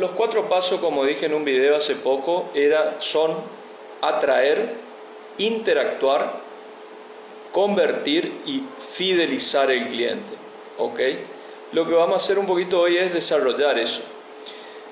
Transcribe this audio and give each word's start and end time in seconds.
los 0.00 0.10
cuatro 0.12 0.48
pasos, 0.48 0.80
como 0.80 1.04
dije 1.04 1.26
en 1.26 1.34
un 1.34 1.44
video 1.44 1.76
hace 1.76 1.94
poco, 1.94 2.50
era, 2.54 2.96
son 2.98 3.36
atraer, 4.00 4.74
interactuar, 5.38 6.40
convertir 7.52 8.40
y 8.46 8.62
fidelizar 8.92 9.70
el 9.70 9.86
cliente. 9.86 10.32
¿Ok? 10.78 11.00
Lo 11.72 11.86
que 11.86 11.94
vamos 11.94 12.14
a 12.14 12.16
hacer 12.16 12.38
un 12.38 12.46
poquito 12.46 12.80
hoy 12.80 12.96
es 12.96 13.12
desarrollar 13.12 13.78
eso. 13.78 14.02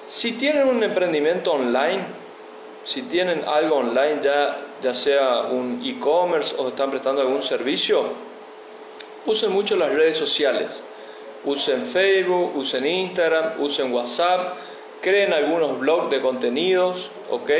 Si 0.07 0.33
tienen 0.33 0.69
un 0.69 0.83
emprendimiento 0.83 1.53
online, 1.53 2.05
si 2.85 3.03
tienen 3.03 3.45
algo 3.47 3.77
online, 3.77 4.21
ya, 4.23 4.59
ya 4.83 4.95
sea 4.95 5.43
un 5.43 5.83
e-commerce 5.85 6.55
o 6.57 6.69
están 6.69 6.91
prestando 6.91 7.21
algún 7.21 7.43
servicio, 7.43 8.13
usen 9.27 9.53
mucho 9.53 9.77
las 9.77 9.95
redes 9.95 10.17
sociales. 10.17 10.81
Usen 11.45 11.85
Facebook, 11.85 12.57
usen 12.57 12.87
Instagram, 12.87 13.61
usen 13.61 13.93
WhatsApp, 13.93 14.57
creen 15.01 15.33
algunos 15.33 15.79
blogs 15.79 16.11
de 16.11 16.21
contenidos, 16.21 17.11
¿ok? 17.31 17.51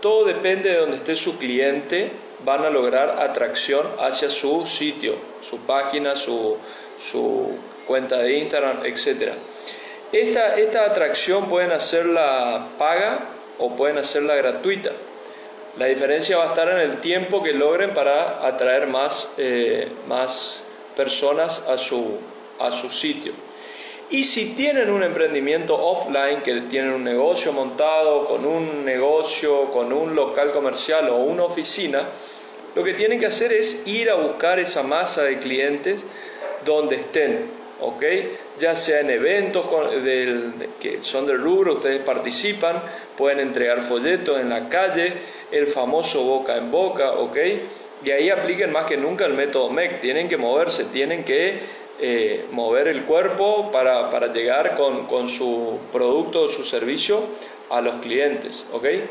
Todo 0.00 0.24
depende 0.24 0.70
de 0.70 0.76
donde 0.78 0.96
esté 0.96 1.16
su 1.16 1.38
cliente, 1.38 2.10
van 2.44 2.64
a 2.64 2.70
lograr 2.70 3.20
atracción 3.20 3.86
hacia 3.98 4.28
su 4.28 4.64
sitio, 4.64 5.16
su 5.42 5.58
página, 5.58 6.16
su, 6.16 6.56
su 6.98 7.56
cuenta 7.86 8.18
de 8.18 8.38
Instagram, 8.38 8.84
etc. 8.84 9.34
Esta, 10.12 10.54
esta 10.54 10.84
atracción 10.86 11.48
pueden 11.48 11.72
hacerla 11.72 12.68
paga 12.78 13.26
o 13.58 13.76
pueden 13.76 13.98
hacerla 13.98 14.34
gratuita. 14.36 14.92
La 15.78 15.86
diferencia 15.86 16.36
va 16.36 16.44
a 16.44 16.48
estar 16.48 16.68
en 16.68 16.78
el 16.78 17.00
tiempo 17.00 17.42
que 17.42 17.52
logren 17.52 17.94
para 17.94 18.44
atraer 18.46 18.86
más, 18.86 19.32
eh, 19.38 19.88
más 20.08 20.64
personas 20.96 21.60
a 21.68 21.78
su, 21.78 22.18
a 22.58 22.72
su 22.72 22.88
sitio. 22.88 23.32
Y 24.10 24.24
si 24.24 24.54
tienen 24.54 24.90
un 24.90 25.04
emprendimiento 25.04 25.78
offline, 25.78 26.42
que 26.42 26.62
tienen 26.62 26.90
un 26.90 27.04
negocio 27.04 27.52
montado 27.52 28.26
con 28.26 28.44
un 28.44 28.84
negocio, 28.84 29.70
con 29.70 29.92
un 29.92 30.16
local 30.16 30.50
comercial 30.50 31.08
o 31.10 31.18
una 31.18 31.44
oficina, 31.44 32.08
lo 32.74 32.82
que 32.82 32.94
tienen 32.94 33.20
que 33.20 33.26
hacer 33.26 33.52
es 33.52 33.86
ir 33.86 34.10
a 34.10 34.14
buscar 34.14 34.58
esa 34.58 34.82
masa 34.82 35.22
de 35.22 35.38
clientes 35.38 36.04
donde 36.64 36.96
estén, 36.96 37.50
¿ok? 37.80 38.04
Ya 38.58 38.74
sea 38.74 39.00
en 39.00 39.10
eventos 39.10 39.64
que 40.80 41.00
son 41.00 41.26
del 41.26 41.40
rubro, 41.40 41.74
ustedes 41.74 42.02
participan, 42.02 42.82
pueden 43.16 43.38
entregar 43.38 43.80
folletos 43.80 44.40
en 44.40 44.50
la 44.50 44.68
calle, 44.68 45.14
el 45.52 45.68
famoso 45.68 46.24
boca 46.24 46.56
en 46.56 46.72
boca, 46.72 47.12
¿ok? 47.12 47.36
Y 48.04 48.10
ahí 48.10 48.28
apliquen 48.28 48.72
más 48.72 48.86
que 48.86 48.96
nunca 48.96 49.24
el 49.26 49.34
método 49.34 49.70
MEC, 49.70 50.00
tienen 50.00 50.28
que 50.28 50.36
moverse, 50.36 50.84
tienen 50.86 51.22
que 51.22 51.60
eh, 52.02 52.46
mover 52.50 52.88
el 52.88 53.04
cuerpo 53.04 53.70
para, 53.70 54.08
para 54.10 54.32
llegar 54.32 54.74
con, 54.74 55.06
con, 55.06 55.28
su 55.28 55.78
producto 55.92 56.44
o 56.44 56.48
su 56.48 56.64
servicio 56.64 57.24
a 57.68 57.80
los 57.80 57.96
clientes. 57.96 58.64
¿okay? 58.72 59.04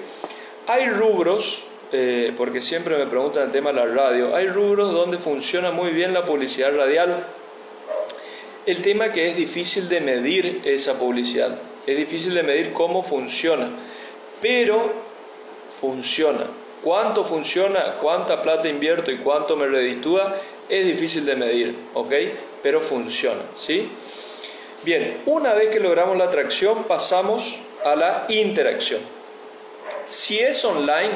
Hay 0.67 0.89
rubros, 0.89 1.65
eh, 1.91 2.33
porque 2.37 2.61
siempre 2.61 2.97
me 2.97 3.05
preguntan 3.05 3.43
el 3.43 3.51
tema 3.51 3.71
de 3.71 3.75
la 3.77 3.85
radio, 3.85 4.35
hay 4.35 4.47
rubros 4.47 4.91
donde 4.91 5.17
funciona 5.17 5.71
muy 5.71 5.91
bien 5.91 6.13
la 6.13 6.25
publicidad 6.25 6.75
radial. 6.75 7.25
El 8.65 8.81
tema 8.81 9.11
que 9.11 9.29
es 9.29 9.37
difícil 9.37 9.87
de 9.87 10.01
medir 10.01 10.61
esa 10.65 10.97
publicidad, 10.97 11.59
es 11.85 11.97
difícil 11.97 12.33
de 12.33 12.43
medir 12.43 12.73
cómo 12.73 13.03
funciona, 13.03 13.69
pero 14.41 14.93
funciona. 15.79 16.47
¿Cuánto 16.83 17.23
funciona? 17.23 17.97
¿Cuánta 18.01 18.41
plata 18.41 18.67
invierto 18.69 19.11
y 19.11 19.17
cuánto 19.17 19.55
me 19.55 19.67
reditúa? 19.67 20.35
Es 20.69 20.85
difícil 20.85 21.25
de 21.25 21.35
medir, 21.35 21.75
¿ok? 21.93 22.13
Pero 22.63 22.79
funciona, 22.81 23.41
¿sí? 23.55 23.91
Bien, 24.83 25.21
una 25.25 25.53
vez 25.53 25.69
que 25.69 25.79
logramos 25.79 26.17
la 26.17 26.25
atracción, 26.25 26.85
pasamos 26.85 27.59
a 27.83 27.95
la 27.95 28.25
interacción. 28.29 29.01
Si 30.05 30.39
es 30.39 30.63
online, 30.63 31.11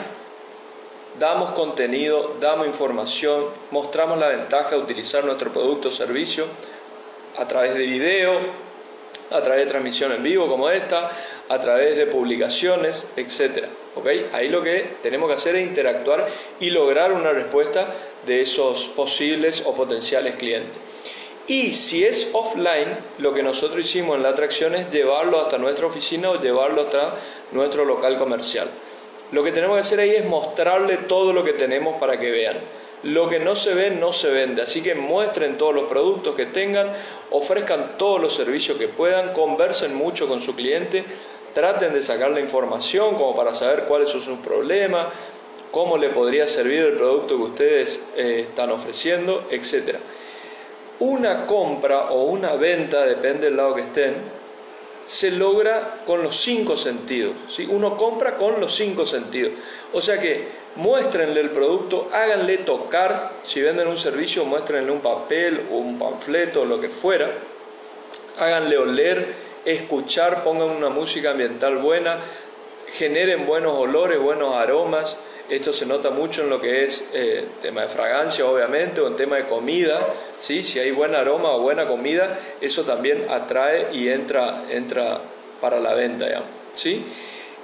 damos 1.17 1.51
contenido, 1.51 2.35
damos 2.41 2.67
información, 2.67 3.45
mostramos 3.71 4.19
la 4.19 4.27
ventaja 4.27 4.71
de 4.71 4.77
utilizar 4.77 5.23
nuestro 5.23 5.53
producto 5.53 5.87
o 5.87 5.91
servicio 5.91 6.45
a 7.37 7.47
través 7.47 7.73
de 7.73 7.79
video, 7.79 8.39
a 9.31 9.41
través 9.41 9.65
de 9.65 9.71
transmisión 9.71 10.11
en 10.11 10.23
vivo 10.23 10.47
como 10.47 10.69
esta, 10.69 11.11
a 11.49 11.59
través 11.59 11.97
de 11.97 12.07
publicaciones, 12.07 13.07
etc. 13.15 13.65
Ahí 14.31 14.49
lo 14.49 14.61
que 14.61 14.95
tenemos 15.01 15.27
que 15.27 15.35
hacer 15.35 15.55
es 15.55 15.65
interactuar 15.65 16.27
y 16.59 16.69
lograr 16.69 17.11
una 17.13 17.31
respuesta 17.31 17.93
de 18.25 18.41
esos 18.41 18.87
posibles 18.87 19.63
o 19.65 19.73
potenciales 19.73 20.35
clientes. 20.35 20.77
Y 21.47 21.73
si 21.73 22.05
es 22.05 22.29
offline, 22.31 22.97
lo 23.17 23.33
que 23.33 23.43
nosotros 23.43 23.81
hicimos 23.81 24.15
en 24.15 24.23
la 24.23 24.29
atracción 24.29 24.75
es 24.75 24.89
llevarlo 24.89 25.41
hasta 25.41 25.57
nuestra 25.57 25.87
oficina 25.87 26.29
o 26.29 26.39
llevarlo 26.39 26.83
hasta 26.83 27.15
nuestro 27.51 27.83
local 27.83 28.17
comercial. 28.17 28.69
Lo 29.31 29.43
que 29.43 29.51
tenemos 29.51 29.75
que 29.75 29.81
hacer 29.81 29.99
ahí 29.99 30.11
es 30.11 30.25
mostrarle 30.25 30.97
todo 30.97 31.33
lo 31.33 31.43
que 31.43 31.53
tenemos 31.53 31.99
para 31.99 32.17
que 32.19 32.31
vean. 32.31 32.59
Lo 33.03 33.27
que 33.27 33.39
no 33.39 33.55
se 33.57 33.73
ve 33.73 33.91
no 33.91 34.13
se 34.13 34.29
vende, 34.29 34.61
así 34.61 34.81
que 34.81 34.95
muestren 34.95 35.57
todos 35.57 35.75
los 35.75 35.89
productos 35.89 36.35
que 36.35 36.45
tengan, 36.45 36.93
ofrezcan 37.31 37.97
todos 37.97 38.21
los 38.21 38.33
servicios 38.33 38.77
que 38.77 38.87
puedan, 38.87 39.33
conversen 39.33 39.93
mucho 39.93 40.27
con 40.27 40.39
su 40.39 40.55
cliente, 40.55 41.03
traten 41.53 41.93
de 41.93 42.01
sacar 42.01 42.31
la 42.31 42.39
información 42.39 43.15
como 43.15 43.35
para 43.35 43.53
saber 43.53 43.83
cuáles 43.85 44.09
son 44.09 44.21
sus 44.21 44.39
problemas, 44.39 45.07
cómo 45.71 45.97
le 45.97 46.09
podría 46.09 46.47
servir 46.47 46.79
el 46.79 46.95
producto 46.95 47.35
que 47.35 47.43
ustedes 47.43 48.03
eh, 48.15 48.45
están 48.47 48.71
ofreciendo, 48.71 49.47
etc. 49.51 49.97
Una 50.99 51.45
compra 51.45 52.11
o 52.11 52.23
una 52.23 52.53
venta, 52.55 53.05
depende 53.05 53.47
del 53.47 53.57
lado 53.57 53.75
que 53.75 53.81
estén, 53.81 54.42
se 55.05 55.31
logra 55.31 56.01
con 56.05 56.23
los 56.23 56.37
cinco 56.37 56.77
sentidos. 56.77 57.35
¿sí? 57.47 57.67
Uno 57.69 57.97
compra 57.97 58.35
con 58.35 58.59
los 58.59 58.75
cinco 58.75 59.05
sentidos. 59.05 59.53
O 59.91 60.01
sea 60.01 60.19
que 60.19 60.47
muéstrenle 60.75 61.41
el 61.41 61.51
producto, 61.51 62.09
háganle 62.11 62.59
tocar, 62.59 63.33
si 63.43 63.61
venden 63.61 63.87
un 63.87 63.97
servicio, 63.97 64.45
muéstrenle 64.45 64.91
un 64.91 65.01
papel 65.01 65.67
o 65.71 65.75
un 65.75 65.99
panfleto, 65.99 66.65
lo 66.65 66.79
que 66.81 66.89
fuera, 66.89 67.31
háganle 68.39 68.77
oler, 68.77 69.33
escuchar, 69.65 70.43
pongan 70.43 70.69
una 70.69 70.89
música 70.89 71.31
ambiental 71.31 71.77
buena, 71.77 72.19
generen 72.93 73.45
buenos 73.45 73.77
olores, 73.77 74.19
buenos 74.19 74.55
aromas. 74.55 75.17
Esto 75.49 75.73
se 75.73 75.85
nota 75.85 76.09
mucho 76.09 76.43
en 76.43 76.49
lo 76.49 76.61
que 76.61 76.85
es 76.85 77.05
eh, 77.13 77.45
tema 77.61 77.81
de 77.81 77.89
fragancia, 77.89 78.45
obviamente, 78.45 79.01
o 79.01 79.07
en 79.07 79.15
tema 79.17 79.35
de 79.35 79.45
comida. 79.45 80.13
¿sí? 80.37 80.63
Si 80.63 80.79
hay 80.79 80.91
buen 80.91 81.15
aroma 81.15 81.51
o 81.51 81.59
buena 81.59 81.85
comida, 81.85 82.39
eso 82.61 82.83
también 82.83 83.25
atrae 83.29 83.87
y 83.91 84.07
entra, 84.07 84.63
entra 84.69 85.19
para 85.59 85.79
la 85.79 85.93
venta. 85.93 86.27
¿sí? 86.71 87.03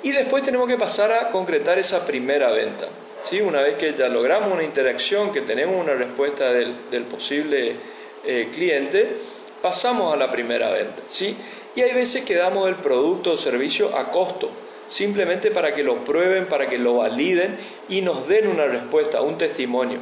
Y 0.03 0.12
después 0.12 0.44
tenemos 0.44 0.68
que 0.68 0.78
pasar 0.78 1.12
a 1.13 1.29
concretar 1.29 1.79
esa 1.79 2.06
primera 2.06 2.51
venta. 2.51 2.88
¿sí? 3.22 3.39
Una 3.39 3.62
vez 3.62 3.75
que 3.75 3.94
ya 3.94 4.09
logramos 4.09 4.51
una 4.51 4.63
interacción, 4.63 5.31
que 5.31 5.41
tenemos 5.41 5.81
una 5.81 5.94
respuesta 5.94 6.51
del, 6.51 6.75
posible 7.09 7.78
eh, 8.25 8.50
cliente, 8.53 9.18
pasamos 9.62 10.13
a 10.13 10.18
la 10.18 10.29
primera 10.29 10.69
venta. 10.69 11.01
¿sí? 11.07 11.35
Y 11.75 11.81
hay 11.81 11.94
veces 11.94 12.25
que 12.25 12.35
damos 12.35 12.68
el 12.68 12.75
producto 12.75 13.31
o 13.31 13.38
servicio 13.38 13.97
a 13.97 14.12
costo, 14.12 14.50
simplemente 14.89 15.51
para 15.51 15.73
que 15.73 15.83
lo 15.83 16.03
prueben, 16.03 16.47
para 16.47 16.67
que 16.67 16.77
lo 16.77 16.95
validen 16.95 17.57
y 17.88 18.01
nos 18.01 18.27
den 18.27 18.47
una 18.47 18.66
respuesta, 18.66 19.22
un 19.22 19.38
testimonio. 19.38 20.00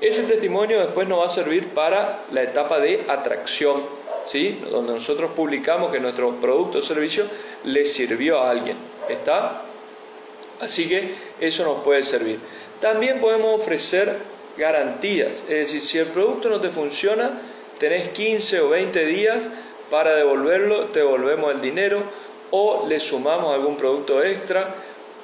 Ese 0.00 0.24
testimonio 0.24 0.78
después 0.78 1.08
nos 1.08 1.20
va 1.20 1.26
a 1.26 1.30
servir 1.30 1.68
para 1.68 2.26
la 2.30 2.42
etapa 2.42 2.78
de 2.78 3.04
atracción, 3.08 3.82
¿sí? 4.24 4.62
donde 4.70 4.92
nosotros 4.92 5.30
publicamos 5.34 5.90
que 5.90 6.00
nuestro 6.00 6.38
producto 6.38 6.78
o 6.78 6.82
servicio 6.82 7.24
le 7.64 7.86
sirvió 7.86 8.38
a 8.40 8.50
alguien. 8.50 8.76
¿Está? 9.08 9.62
Así 10.60 10.86
que 10.86 11.14
eso 11.40 11.64
nos 11.64 11.82
puede 11.82 12.02
servir. 12.02 12.38
También 12.80 13.20
podemos 13.20 13.58
ofrecer 13.58 14.18
garantías, 14.58 15.44
es 15.48 15.72
decir, 15.72 15.80
si 15.80 15.98
el 15.98 16.06
producto 16.08 16.50
no 16.50 16.60
te 16.60 16.68
funciona, 16.68 17.40
tenés 17.78 18.08
15 18.08 18.60
o 18.60 18.68
20 18.70 19.06
días 19.06 19.44
para 19.90 20.14
devolverlo, 20.14 20.86
te 20.86 21.00
devolvemos 21.00 21.54
el 21.54 21.60
dinero 21.60 22.02
o 22.50 22.86
le 22.86 23.00
sumamos 23.00 23.54
algún 23.54 23.76
producto 23.76 24.22
extra 24.22 24.74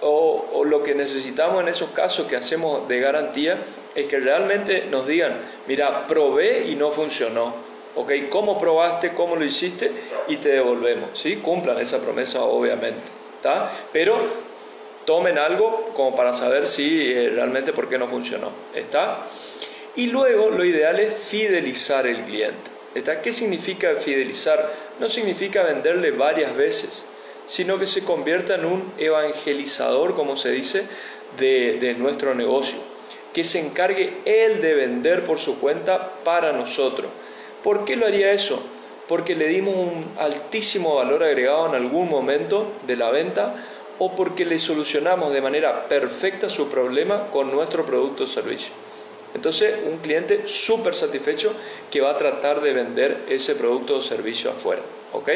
o, 0.02 0.64
lo 0.64 0.82
que 0.82 0.94
necesitamos 0.94 1.62
en 1.62 1.68
esos 1.68 1.90
casos 1.90 2.26
que 2.26 2.36
hacemos 2.36 2.88
de 2.88 3.00
garantía 3.00 3.62
es 3.94 4.06
que 4.06 4.18
realmente 4.18 4.86
nos 4.86 5.06
digan, 5.06 5.40
mira, 5.68 6.06
probé 6.06 6.66
y 6.66 6.74
no 6.74 6.90
funcionó, 6.90 7.54
¿ok? 7.94 8.12
¿Cómo 8.28 8.58
probaste? 8.58 9.12
¿Cómo 9.12 9.36
lo 9.36 9.44
hiciste? 9.44 9.92
Y 10.28 10.36
te 10.36 10.50
devolvemos, 10.50 11.10
¿sí? 11.12 11.36
Cumplan 11.36 11.78
esa 11.78 11.98
promesa 11.98 12.42
obviamente. 12.42 13.22
Pero 13.92 14.28
tomen 15.04 15.38
algo 15.38 15.90
como 15.94 16.14
para 16.14 16.32
saber 16.32 16.66
si 16.66 17.12
eh, 17.12 17.30
realmente 17.30 17.72
por 17.72 17.88
qué 17.88 17.98
no 17.98 18.06
funcionó, 18.06 18.50
¿está? 18.74 19.26
Y 19.96 20.06
luego 20.06 20.48
lo 20.50 20.64
ideal 20.64 21.00
es 21.00 21.14
fidelizar 21.14 22.06
el 22.06 22.22
cliente, 22.22 22.70
¿está? 22.94 23.20
¿Qué 23.20 23.32
significa 23.32 23.94
fidelizar? 23.96 24.72
No 25.00 25.08
significa 25.08 25.62
venderle 25.62 26.12
varias 26.12 26.56
veces, 26.56 27.04
sino 27.46 27.78
que 27.78 27.86
se 27.86 28.04
convierta 28.04 28.54
en 28.54 28.64
un 28.64 28.92
evangelizador, 28.98 30.14
como 30.14 30.36
se 30.36 30.50
dice, 30.50 30.84
de, 31.38 31.94
nuestro 31.98 32.34
negocio, 32.34 32.78
que 33.32 33.44
se 33.44 33.58
encargue 33.58 34.18
él 34.24 34.60
de 34.60 34.74
vender 34.74 35.24
por 35.24 35.38
su 35.38 35.58
cuenta 35.58 36.12
para 36.24 36.52
nosotros. 36.52 37.10
¿Por 37.62 37.84
qué 37.84 37.96
lo 37.96 38.06
haría 38.06 38.32
eso? 38.32 38.62
porque 39.08 39.34
le 39.34 39.48
dimos 39.48 39.74
un 39.74 40.14
altísimo 40.18 40.94
valor 40.94 41.22
agregado 41.22 41.66
en 41.66 41.74
algún 41.74 42.08
momento 42.08 42.72
de 42.86 42.96
la 42.96 43.10
venta 43.10 43.54
o 43.98 44.16
porque 44.16 44.46
le 44.46 44.58
solucionamos 44.58 45.34
de 45.34 45.42
manera 45.42 45.86
perfecta 45.86 46.48
su 46.48 46.68
problema 46.68 47.26
con 47.30 47.52
nuestro 47.52 47.84
producto 47.84 48.24
o 48.24 48.26
servicio. 48.26 48.72
Entonces, 49.34 49.74
un 49.86 49.98
cliente 49.98 50.46
súper 50.46 50.94
satisfecho 50.94 51.52
que 51.90 52.00
va 52.00 52.12
a 52.12 52.16
tratar 52.16 52.60
de 52.60 52.72
vender 52.72 53.18
ese 53.28 53.54
producto 53.54 53.96
o 53.96 54.00
servicio 54.00 54.50
afuera. 54.50 54.82
¿Ok? 55.12 55.28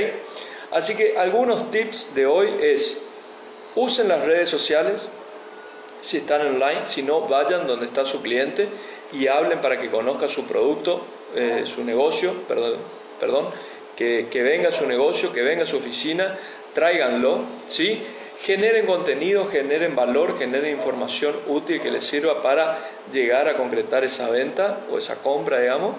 Así 0.70 0.94
que 0.94 1.16
algunos 1.16 1.70
tips 1.70 2.14
de 2.14 2.26
hoy 2.26 2.54
es, 2.60 2.98
usen 3.74 4.08
las 4.08 4.24
redes 4.24 4.48
sociales, 4.48 5.08
si 6.00 6.18
están 6.18 6.42
online, 6.42 6.84
si 6.84 7.02
no, 7.02 7.22
vayan 7.22 7.66
donde 7.66 7.86
está 7.86 8.04
su 8.04 8.22
cliente 8.22 8.68
y 9.12 9.26
hablen 9.26 9.60
para 9.60 9.78
que 9.78 9.90
conozca 9.90 10.28
su 10.28 10.46
producto, 10.46 11.04
eh, 11.34 11.62
su 11.66 11.84
negocio, 11.84 12.34
perdón, 12.46 12.76
perdón 13.18 13.48
que, 13.96 14.28
que, 14.30 14.42
venga 14.42 14.70
su 14.70 14.86
negocio, 14.86 15.32
que 15.32 15.42
venga 15.42 15.66
su 15.66 15.78
oficina, 15.78 16.38
tráiganlo, 16.74 17.40
¿sí? 17.68 18.02
generen 18.38 18.86
contenido, 18.86 19.46
generen 19.46 19.96
valor, 19.96 20.38
generen 20.38 20.70
información 20.72 21.34
útil 21.46 21.80
que 21.80 21.90
les 21.90 22.04
sirva 22.04 22.42
para 22.42 22.78
llegar 23.12 23.48
a 23.48 23.56
concretar 23.56 24.04
esa 24.04 24.28
venta 24.30 24.80
o 24.90 24.98
esa 24.98 25.16
compra, 25.16 25.60
digamos. 25.60 25.96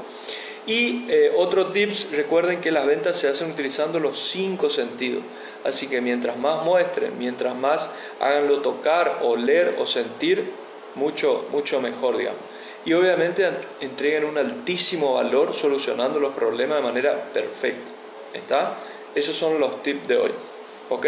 Y 0.67 1.05
eh, 1.07 1.31
otro 1.37 1.67
tips, 1.67 2.09
recuerden 2.11 2.59
que 2.59 2.71
las 2.71 2.85
ventas 2.85 3.17
se 3.17 3.29
hacen 3.29 3.49
utilizando 3.49 4.01
los 4.01 4.19
cinco 4.19 4.69
sentidos. 4.69 5.23
Así 5.63 5.87
que 5.87 6.01
mientras 6.01 6.37
más 6.37 6.65
muestren, 6.65 7.17
mientras 7.17 7.55
más 7.55 7.89
háganlo 8.19 8.61
tocar, 8.61 9.19
oler 9.21 9.77
o 9.79 9.87
sentir, 9.87 10.51
mucho, 10.95 11.45
mucho 11.51 11.79
mejor, 11.79 12.17
digamos. 12.17 12.41
Y 12.83 12.93
obviamente 12.93 13.49
entreguen 13.79 14.25
un 14.25 14.37
altísimo 14.37 15.13
valor 15.13 15.53
solucionando 15.55 16.19
los 16.19 16.33
problemas 16.33 16.77
de 16.77 16.83
manera 16.83 17.31
perfecta. 17.31 17.91
¿Está? 18.33 18.75
Esos 19.15 19.37
son 19.37 19.59
los 19.59 19.81
tips 19.83 20.07
de 20.07 20.17
hoy. 20.17 20.31
¿Ok? 20.89 21.05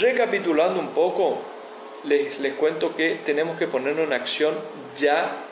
Recapitulando 0.00 0.80
un 0.80 0.90
poco, 0.90 1.38
les, 2.04 2.38
les 2.40 2.52
cuento 2.54 2.94
que 2.94 3.20
tenemos 3.24 3.58
que 3.58 3.66
ponernos 3.66 4.04
en 4.04 4.12
acción 4.12 4.54
ya 4.94 5.45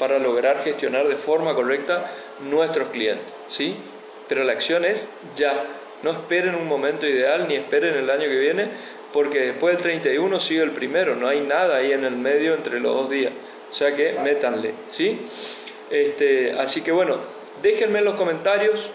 para 0.00 0.18
lograr 0.18 0.62
gestionar 0.64 1.06
de 1.06 1.16
forma 1.16 1.54
correcta 1.54 2.10
nuestros 2.48 2.88
clientes, 2.88 3.30
¿sí? 3.46 3.76
Pero 4.28 4.44
la 4.44 4.52
acción 4.52 4.86
es 4.86 5.10
ya. 5.36 5.66
No 6.02 6.12
esperen 6.12 6.54
un 6.54 6.66
momento 6.66 7.06
ideal 7.06 7.46
ni 7.46 7.54
esperen 7.54 7.94
el 7.94 8.08
año 8.08 8.22
que 8.22 8.38
viene, 8.38 8.70
porque 9.12 9.40
después 9.40 9.74
del 9.74 9.82
31 9.82 10.40
sigue 10.40 10.62
el 10.62 10.70
primero, 10.70 11.16
no 11.16 11.28
hay 11.28 11.40
nada 11.40 11.76
ahí 11.76 11.92
en 11.92 12.04
el 12.04 12.16
medio 12.16 12.54
entre 12.54 12.80
los 12.80 12.94
dos 12.94 13.10
días. 13.10 13.34
O 13.70 13.74
sea 13.74 13.94
que 13.94 14.14
métanle, 14.14 14.72
¿sí? 14.86 15.20
Este, 15.90 16.52
así 16.58 16.80
que 16.80 16.92
bueno, 16.92 17.18
déjenme 17.60 17.98
en 17.98 18.06
los 18.06 18.14
comentarios 18.14 18.92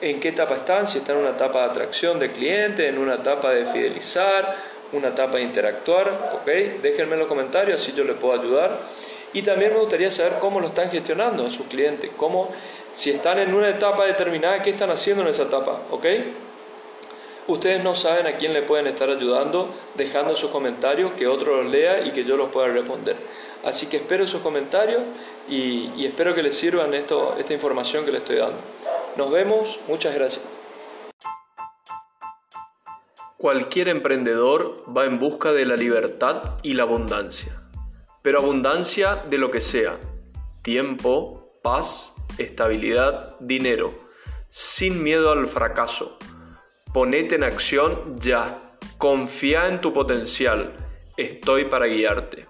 en 0.00 0.20
qué 0.20 0.28
etapa 0.28 0.54
están, 0.54 0.86
si 0.86 0.98
están 0.98 1.16
en 1.16 1.22
una 1.24 1.32
etapa 1.32 1.64
de 1.64 1.64
atracción 1.66 2.18
de 2.18 2.32
clientes, 2.32 2.88
en 2.88 2.96
una 2.96 3.16
etapa 3.16 3.52
de 3.52 3.66
fidelizar, 3.66 4.56
una 4.92 5.08
etapa 5.08 5.36
de 5.36 5.42
interactuar, 5.42 6.40
¿ok? 6.40 6.80
Déjenme 6.80 7.12
en 7.12 7.18
los 7.18 7.28
comentarios, 7.28 7.78
así 7.78 7.92
yo 7.92 8.04
les 8.04 8.16
puedo 8.16 8.40
ayudar. 8.40 8.80
Y 9.32 9.42
también 9.42 9.72
me 9.72 9.80
gustaría 9.80 10.10
saber 10.10 10.38
cómo 10.40 10.60
lo 10.60 10.68
están 10.68 10.90
gestionando 10.90 11.46
a 11.46 11.50
sus 11.50 11.66
clientes, 11.66 12.10
cómo, 12.16 12.50
si 12.94 13.10
están 13.10 13.38
en 13.38 13.54
una 13.54 13.68
etapa 13.68 14.04
determinada, 14.06 14.62
qué 14.62 14.70
están 14.70 14.90
haciendo 14.90 15.22
en 15.22 15.28
esa 15.28 15.44
etapa, 15.44 15.82
¿ok? 15.90 16.06
Ustedes 17.48 17.82
no 17.82 17.94
saben 17.94 18.26
a 18.26 18.36
quién 18.36 18.52
le 18.52 18.60
pueden 18.60 18.86
estar 18.86 19.08
ayudando 19.08 19.70
dejando 19.94 20.34
sus 20.34 20.50
comentarios, 20.50 21.12
que 21.12 21.26
otro 21.26 21.62
los 21.62 21.72
lea 21.72 22.06
y 22.06 22.10
que 22.10 22.24
yo 22.24 22.36
los 22.36 22.50
pueda 22.50 22.68
responder. 22.68 23.16
Así 23.64 23.86
que 23.86 23.96
espero 23.96 24.26
sus 24.26 24.42
comentarios 24.42 25.02
y, 25.48 26.04
espero 26.04 26.34
que 26.34 26.42
les 26.42 26.56
sirvan 26.56 26.92
esto, 26.92 27.36
esta 27.38 27.54
información 27.54 28.04
que 28.04 28.12
les 28.12 28.20
estoy 28.20 28.36
dando. 28.36 28.58
Nos 29.16 29.30
vemos, 29.30 29.80
muchas 29.88 30.14
gracias. 30.14 30.42
Cualquier 33.38 33.88
emprendedor 33.88 34.84
va 34.94 35.06
en 35.06 35.18
busca 35.18 35.52
de 35.52 35.64
la 35.64 35.76
libertad 35.76 36.42
y 36.62 36.74
la 36.74 36.82
abundancia, 36.82 37.62
pero 38.22 38.40
abundancia 38.40 39.16
de 39.16 39.38
lo 39.38 39.50
que 39.50 39.60
sea, 39.60 39.98
tiempo, 40.62 41.58
paz, 41.62 42.12
estabilidad, 42.38 43.36
dinero, 43.40 43.94
sin 44.48 45.02
miedo 45.02 45.30
al 45.30 45.46
fracaso. 45.46 46.18
Ponete 46.92 47.34
en 47.34 47.44
acción 47.44 48.18
ya, 48.18 48.76
confía 48.96 49.68
en 49.68 49.80
tu 49.80 49.92
potencial, 49.92 50.74
estoy 51.16 51.66
para 51.66 51.86
guiarte. 51.86 52.46